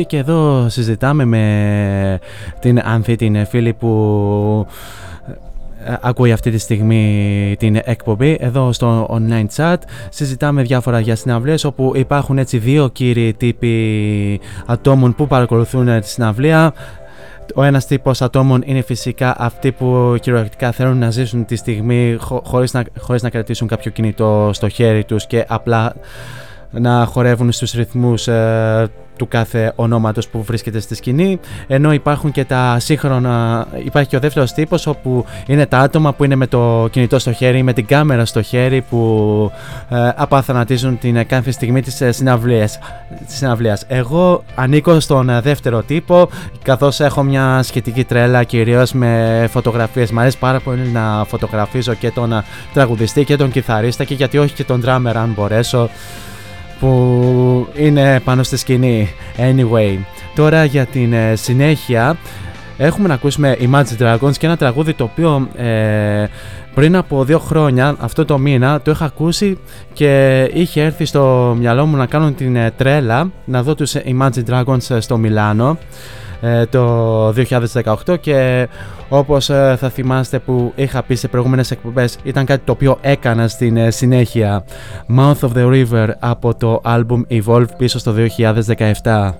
[0.08, 2.20] και εδώ συζητάμε με
[2.60, 4.68] την Ανθή την φίλη που
[5.86, 9.78] ε, ακούει αυτή τη στιγμή την εκπομπή εδώ στο online chat
[10.10, 16.74] συζητάμε διάφορα για συναυλίες όπου υπάρχουν έτσι δύο κύριοι τύποι ατόμων που παρακολουθούν τη συναυλία
[17.56, 22.42] ο ένας τύπος ατόμων είναι φυσικά αυτοί που κυριολεκτικά θέλουν να ζήσουν τη στιγμή χω-
[22.46, 25.94] χωρίς, να, χωρίς να κρατήσουν κάποιο κινητό στο χέρι τους και απλά
[26.80, 32.46] να χορεύουν στους ρυθμούς ε, του κάθε ονόματος που βρίσκεται στη σκηνή ενώ υπάρχουν και
[32.46, 36.88] τα σύγχρονα υπάρχει και ο δεύτερος τύπος όπου είναι τα άτομα που είναι με το
[36.92, 39.52] κινητό στο χέρι ή με την κάμερα στο χέρι που
[39.90, 42.80] ε, απαθανατίζουν την κάθε στιγμή της ε, συναυλίας,
[43.28, 43.86] της συναυλίας.
[43.88, 46.30] Εγώ ανήκω στον ε, δεύτερο τύπο
[46.62, 52.12] καθώς έχω μια σχετική τρέλα κυρίως με φωτογραφίες μου αρέσει πάρα πολύ να φωτογραφίζω και
[52.12, 52.44] τον ε,
[52.74, 55.90] τραγουδιστή και τον κιθαρίστα και γιατί όχι και τον drummer αν μπορέσω
[56.84, 59.10] που είναι πάνω στη σκηνή.
[59.38, 59.98] Anyway,
[60.36, 62.18] τώρα για την ε, συνέχεια
[62.78, 66.26] έχουμε να ακούσουμε Imagine Dragons και ένα τραγούδι το οποίο ε,
[66.74, 69.58] πριν από δύο χρόνια, αυτό το μήνα, το είχα ακούσει
[69.94, 74.44] και είχε έρθει στο μυαλό μου να κάνω την ε, τρέλα να δω τους Imagine
[74.50, 75.78] Dragons ε, στο Μιλάνο
[76.42, 78.68] ε, το 2018 και
[79.16, 83.48] όπως ε, θα θυμάστε που είχα πει σε προηγούμενες εκπομπές ήταν κάτι το οποίο έκανα
[83.48, 84.64] στην ε, συνέχεια.
[85.18, 88.14] Mouth of the River από το album Evolve πίσω στο
[89.04, 89.32] 2017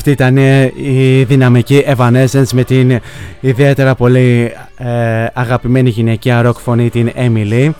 [0.00, 3.00] Αυτή ήταν ε, η δυναμική Evanescence με την
[3.40, 7.50] ιδιαίτερα πολύ ε, αγαπημένη γυναικεία rock φωνή την Emily.
[7.52, 7.70] ε,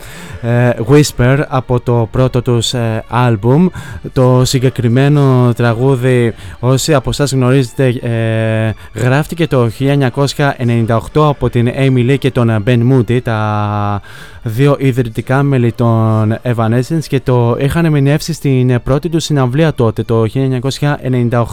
[0.89, 3.67] Whisper από το πρώτο τους ε, άλμπουμ
[4.13, 12.31] το συγκεκριμένο τραγούδι όσοι από εσάς γνωρίζετε ε, γράφτηκε το 1998 από την Emily και
[12.31, 14.01] τον Ben Moody τα
[14.43, 20.25] δύο ιδρυτικά μέλη των Evanescence και το είχαν εμεινεύσει στην πρώτη τους συναυλία τότε το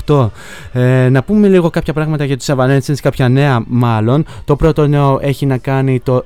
[0.07, 0.29] 1998
[0.73, 4.25] ε, να πούμε λίγο κάποια πράγματα για τους Evanescence, κάποια νέα μάλλον.
[4.45, 6.25] Το πρώτο νέο έχει να κάνει το,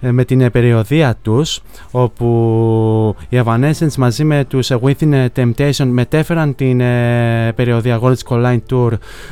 [0.00, 1.62] ε, με την περιοδία τους,
[2.04, 8.90] όπου οι Evanescence μαζί με τους Within Temptation μετέφεραν την ε, περιοδία Gold Online Tour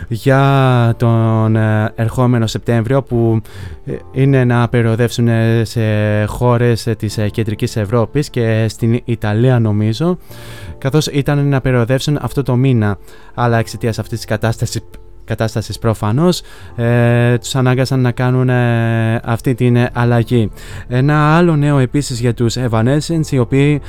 [0.09, 3.41] για τον ε, ερχόμενο Σεπτέμβριο, που
[3.85, 5.83] ε, είναι να περιοδεύσουν ε, σε
[6.25, 10.19] χώρες ε, της ε, κεντρικής Ευρώπης και στην Ιταλία νομίζω
[10.79, 12.99] καθώς ήταν να περιοδεύσουν αυτό το μήνα.
[13.35, 14.81] Αλλά εξαιτίας αυτής της κατάστασης
[15.25, 16.43] κατάστασης προφανώς
[16.77, 20.51] ε, τους ανάγκασαν να κάνουν ε, αυτή την ε, αλλαγή.
[20.89, 23.81] Ένα άλλο νέο επίσης για τους Evanescence οι οποίοι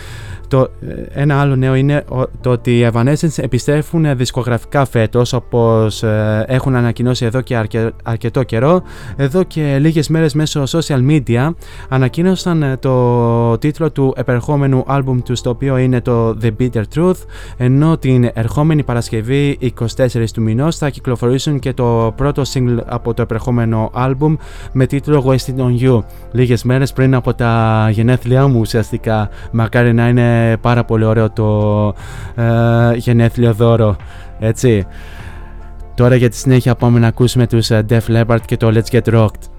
[0.53, 5.33] το, ε, ένα άλλο νέο είναι ο- το ότι οι Evanescence επιστρέφουν ε, δισκογραφικά φέτος
[5.33, 8.81] όπως ε, έχουν ανακοινώσει εδώ και αρκε- αρκετό καιρό.
[9.15, 11.49] Εδώ και λίγες μέρες μέσω social media
[11.89, 17.13] ανακοίνωσαν ε, το τίτλο του επερχόμενου άλμπουμ τους το οποίο είναι το The Bitter Truth
[17.57, 23.21] ενώ την ερχόμενη Παρασκευή 24 του μηνός θα κυκλοφορήσουν και το πρώτο single από το
[23.21, 24.35] επερχόμενο άλμπουμ
[24.71, 30.07] με τίτλο Wasted on You λίγες μέρες πριν από τα γενέθλιά μου ουσιαστικά μακάρι να
[30.07, 31.87] είναι πάρα πολύ ωραίο το
[32.35, 33.95] ε, γενέθλιο δώρο
[34.39, 34.85] έτσι.
[35.95, 39.13] Τώρα για τη συνέχεια πάμε να ακούσουμε τους ε, Def Leppard και το Let's Get
[39.13, 39.52] Rocked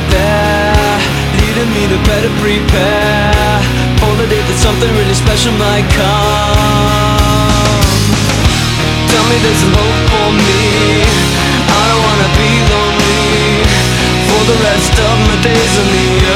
[0.00, 0.98] out there
[1.40, 3.60] Leading me to better prepare.
[4.00, 7.20] For the day that something really special might come.
[9.10, 11.04] Tell me there's some hope for me.
[11.68, 13.66] I don't wanna be lonely.
[14.28, 16.29] For the rest of my days on the earth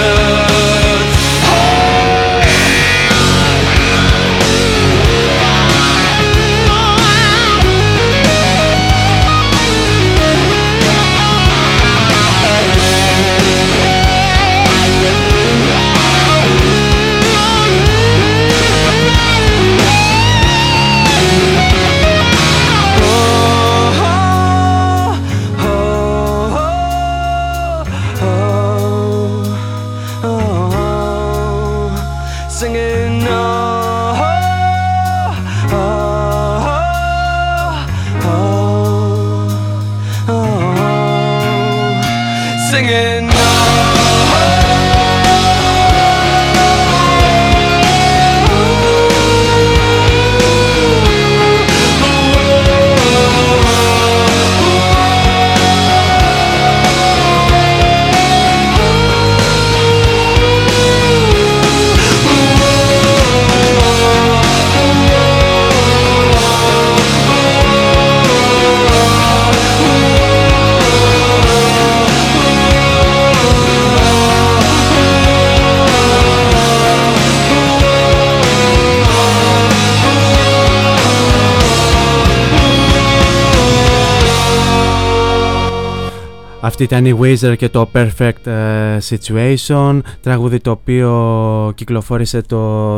[86.74, 92.96] Αυτή ήταν η Weezer και το Perfect ε, Situation, τραγούδι το οποίο κυκλοφόρησε το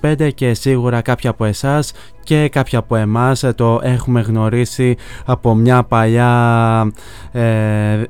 [0.00, 1.92] 2005 και σίγουρα κάποια από εσάς
[2.22, 6.92] και κάποια από εμάς ε, το έχουμε γνωρίσει από μια παλιά
[7.32, 8.02] ε,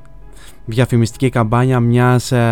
[0.65, 2.43] διαφημιστική καμπάνια μιας, ε,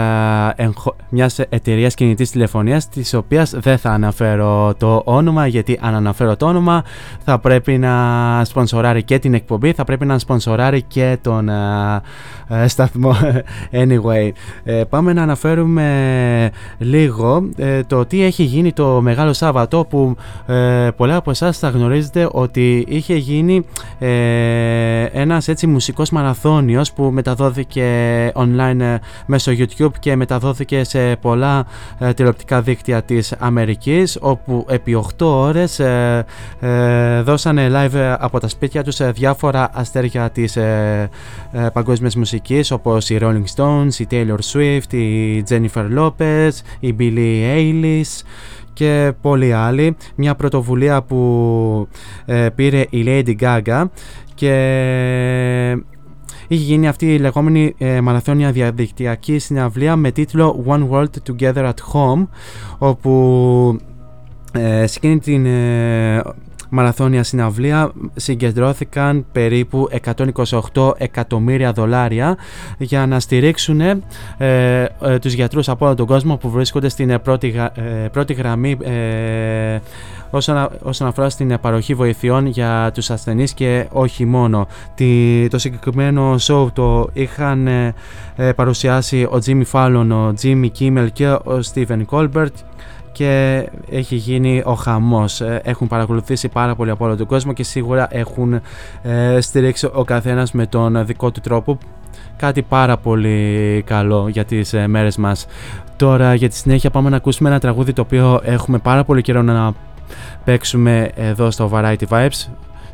[0.56, 6.36] εγχω- μιας εταιρείας κινητής τηλεφωνίας της οποίας δεν θα αναφέρω το όνομα γιατί αν αναφέρω
[6.36, 6.84] το όνομα
[7.24, 7.94] θα πρέπει να
[8.44, 12.00] σπονσοράρει και την εκπομπή θα πρέπει να σπονσοράρει και τον ε,
[12.48, 13.16] ε, σταθμό.
[13.82, 14.30] Anyway
[14.64, 20.16] ε, πάμε να αναφέρουμε λίγο ε, το τι έχει γίνει το Μεγάλο Σάββατο που
[20.46, 23.64] ε, πολλά από εσάς θα γνωρίζετε ότι είχε γίνει
[23.98, 28.01] ε, ένας έτσι μουσικός μαραθώνιος που μεταδόθηκε
[28.34, 28.96] online ε,
[29.26, 31.66] μέσω YouTube και μεταδόθηκε σε πολλά
[31.98, 36.24] ε, τηλεοπτικά δίκτυα της Αμερικής όπου επί 8 ώρες ε,
[36.60, 41.10] ε, δώσανε live ε, από τα σπίτια τους ε, διάφορα αστέρια της ε,
[41.52, 46.50] ε, παγκόσμιας μουσικής όπως οι Rolling Stones, η Taylor Swift, η Jennifer Lopez,
[46.80, 48.22] η Billie Eilish
[48.72, 49.96] και πολλοί άλλοι.
[50.14, 51.88] Μια πρωτοβουλία που
[52.24, 53.84] ε, πήρε η Lady Gaga
[54.34, 54.52] και
[56.54, 61.74] είχε γίνει αυτή η λεγόμενη ε, μαραθώνια διαδικτυακή συναυλία με τίτλο One World Together at
[61.92, 62.26] Home
[62.78, 63.80] όπου
[64.52, 66.22] ε, σε εκείνη την ε,
[66.74, 69.88] μαραθώνια συναυλία συγκεντρώθηκαν περίπου
[70.72, 72.36] 128 εκατομμύρια δολάρια
[72.78, 74.00] για να στηρίξουν ε,
[74.38, 78.32] ε, τους γιατρούς από όλο τον κόσμο που βρίσκονται στην ε, πρώτη, γα- ε, πρώτη
[78.32, 79.78] γραμμή ε,
[80.30, 84.66] όσον, α- όσον αφορά στην παροχή βοηθειών για τους ασθενείς και όχι μόνο.
[84.94, 87.94] Τη- το συγκεκριμένο show το είχαν ε,
[88.36, 92.54] ε, παρουσιάσει ο Jimmy Fallon, ο Jimmy Kimmel και ο Stephen Colbert
[93.22, 95.40] και έχει γίνει ο χαμός.
[95.40, 98.60] Ε, Έχουν παρακολουθήσει πάρα πολύ από όλο τον κόσμο και σίγουρα έχουν
[99.02, 101.78] ε, στηρίξει ο καθένας με τον δικό του τρόπο
[102.36, 105.46] κάτι πάρα πολύ καλό για τις ε, μέρες μας.
[105.96, 109.42] Τώρα για τη συνέχεια πάμε να ακούσουμε ένα τραγούδι το οποίο έχουμε πάρα πολύ καιρό
[109.42, 109.72] να
[110.44, 112.48] παίξουμε εδώ στο Variety Vibes.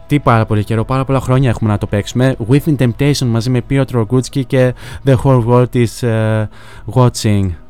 [0.07, 2.37] Τι πάρα πολύ καιρό, πάρα πολλά χρόνια έχουμε να το παίξουμε.
[2.51, 4.75] Within Temptation μαζί με Piotr Rogutski και
[5.05, 6.49] The Whole World is ε,
[6.95, 7.68] Watching.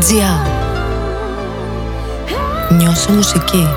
[0.00, 0.60] cityvibes.gr
[2.76, 3.68] Νιώσε μουσική.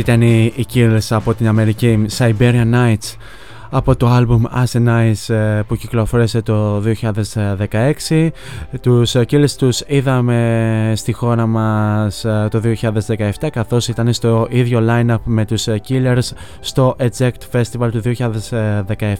[0.00, 3.16] Αυτή ήταν η η Kills από την Αμερική Siberian Nights
[3.70, 6.82] από το άλμπουμ As a Nice ε, που κυκλοφόρησε το
[8.08, 8.28] 2016
[8.80, 12.60] τους ε, Killers τους είδαμε στη χώρα μας ε, το
[13.40, 16.28] 2017 καθώς ήταν στο ίδιο line-up με τους ε, Killers
[16.60, 18.02] στο Eject Festival του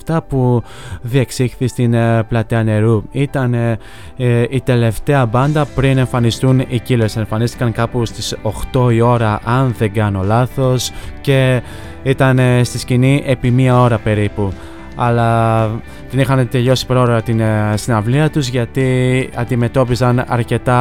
[0.07, 0.63] 2017 που
[1.03, 3.79] διεξήχθη στην ε, Πλατεία Νερού ήταν ε,
[4.17, 7.17] ε, η τελευταία μπάντα πριν εμφανιστούν οι Killers.
[7.17, 8.37] Εμφανίστηκαν κάπου στις
[8.73, 10.91] 8 η ώρα αν δεν κάνω λάθος
[11.21, 11.63] και
[12.03, 14.53] ήταν ε, στη σκηνή επί μία ώρα περίπου
[14.97, 15.67] αλλά
[16.11, 20.79] την είχαν τελειώσει πρόωρα την ε, συναυλία τους γιατί αντιμετώπιζαν αρκετά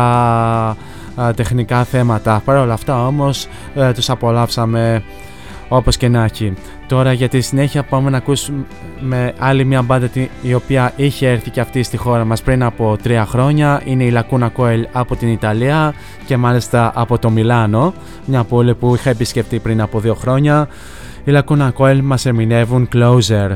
[1.16, 2.42] α, τεχνικά θέματα.
[2.46, 5.04] Παρ' όλα αυτά όμως ε, τους απολαύσαμε
[5.68, 6.54] όπως και να έχει.
[6.88, 11.50] Τώρα για τη συνέχεια πάμε να ακούσουμε άλλη μια μπάντα τη- η οποία είχε έρθει
[11.50, 13.82] και αυτή στη χώρα μας πριν από τρία χρόνια.
[13.86, 15.94] Είναι η Lacuna Coil από την Ιταλία
[16.26, 17.94] και μάλιστα από το Μιλάνο,
[18.26, 20.68] μια πόλη που είχα επισκεφτεί πριν από δύο χρόνια.
[21.30, 23.52] Είναι Λακούνα και ο ελπιστικός μας εμμήνευον κλούσερ.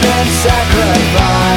[0.00, 1.47] been sacrificed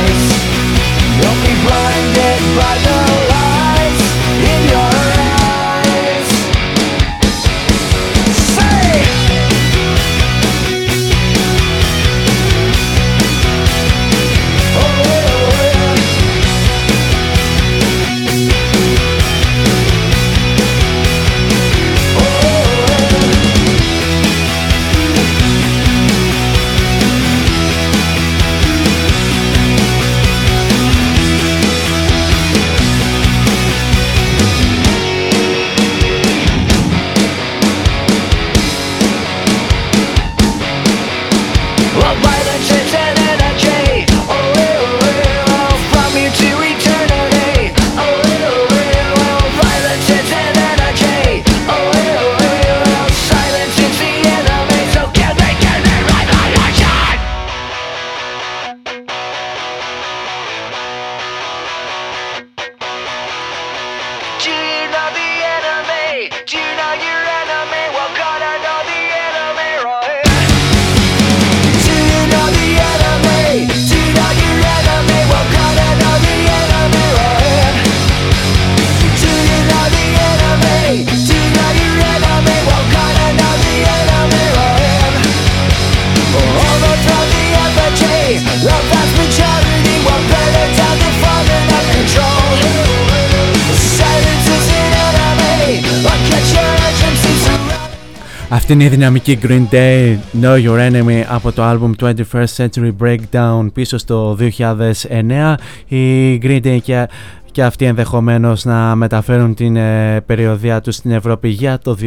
[98.71, 103.67] Αυτή είναι η δυναμική Green Day Know Your Enemy από το album 21st Century Breakdown
[103.73, 105.53] πίσω στο 2009
[105.87, 107.07] η Green Day και,
[107.51, 111.97] και αυτοί ενδεχομένως να μεταφέρουν την ε, περιοδία τους στην Ευρώπη για το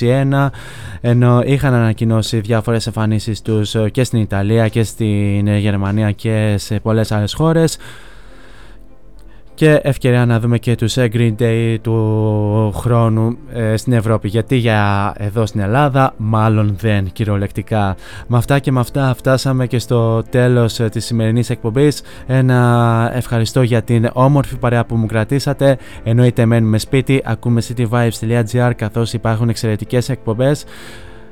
[0.00, 0.48] 2021
[1.00, 6.54] ενώ είχαν ανακοινώσει διάφορες εμφανίσεις τους ε, και στην Ιταλία και στην ε, Γερμανία και
[6.58, 7.78] σε πολλές άλλες χώρες
[9.58, 14.28] και ευκαιρία να δούμε και τους ε, Green Day του χρόνου ε, στην Ευρώπη.
[14.28, 17.96] Γιατί για εδώ στην Ελλάδα μάλλον δεν κυριολεκτικά.
[18.26, 22.02] Με αυτά και με αυτά φτάσαμε και στο τέλος ε, της σημερινής εκπομπής.
[22.26, 25.78] Ένα ευχαριστώ για την όμορφη παρέα που μου κρατήσατε.
[26.02, 30.64] Εννοείται μένουμε σπίτι ακούμε cityvibes.gr καθώς υπάρχουν εξαιρετικές εκπομπές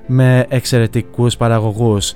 [0.07, 2.13] με εξαιρετικούς παραγωγούς.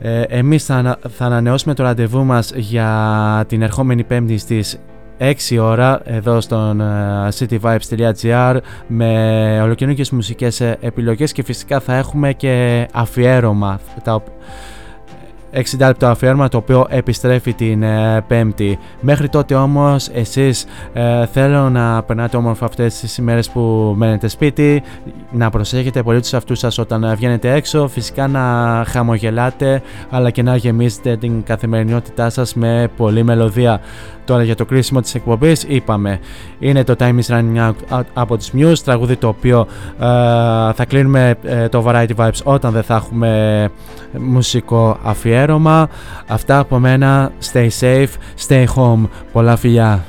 [0.00, 4.78] Ε, εμείς θα, ανα- θα ανανεώσουμε το ραντεβού μας για την ερχόμενη πέμπτη στις
[5.20, 8.56] 6 ώρα εδώ στον ε, cityvibes.gr
[8.86, 14.26] με ολοκληρωτικές μουσικές ε, επιλογές και φυσικά θα έχουμε και αφιέρωμα τα, οπ-
[15.54, 18.78] 60 λεπτό αφιέρωμα το οποίο επιστρέφει την ε, Πέμπτη.
[19.00, 24.82] Μέχρι τότε όμως εσείς ε, θέλω να περνάτε όμορφα αυτές τις ημέρες που μένετε σπίτι,
[25.30, 28.40] να προσέχετε πολύ τους αυτούς σας όταν ε, βγαίνετε έξω, φυσικά να
[28.88, 33.80] χαμογελάτε αλλά και να γεμίζετε την καθημερινότητά σας με πολλή μελωδία.
[34.24, 36.20] Τώρα για το κρίσιμο της εκπομπής είπαμε
[36.58, 39.66] είναι το Time is Running Out out από τις Muse τραγούδι το οποίο
[39.98, 40.04] ε,
[40.72, 43.68] θα κλείνουμε ε, το Variety Vibes όταν δεν θα έχουμε
[44.18, 45.39] μουσικό αφιέρωμα
[46.26, 47.32] Αυτά από μένα.
[47.52, 48.08] Stay safe,
[48.48, 49.08] stay home.
[49.32, 50.04] Πολλά φιλιά.